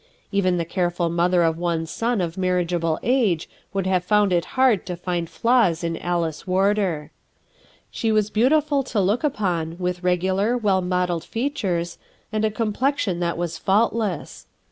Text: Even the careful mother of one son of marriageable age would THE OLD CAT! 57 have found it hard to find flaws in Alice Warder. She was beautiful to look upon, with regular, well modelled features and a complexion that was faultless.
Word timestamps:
Even 0.31 0.57
the 0.57 0.65
careful 0.65 1.11
mother 1.11 1.43
of 1.43 1.59
one 1.59 1.85
son 1.85 2.21
of 2.21 2.35
marriageable 2.35 2.97
age 3.03 3.47
would 3.71 3.85
THE 3.85 3.89
OLD 3.91 3.93
CAT! 3.93 4.01
57 4.01 4.01
have 4.01 4.05
found 4.05 4.33
it 4.33 4.45
hard 4.55 4.85
to 4.87 4.95
find 4.97 5.29
flaws 5.29 5.83
in 5.83 5.95
Alice 5.97 6.47
Warder. 6.47 7.11
She 7.91 8.11
was 8.11 8.31
beautiful 8.31 8.81
to 8.81 8.99
look 8.99 9.23
upon, 9.23 9.75
with 9.77 10.01
regular, 10.01 10.57
well 10.57 10.81
modelled 10.81 11.23
features 11.25 11.99
and 12.31 12.43
a 12.43 12.49
complexion 12.49 13.19
that 13.19 13.37
was 13.37 13.59
faultless. 13.59 14.47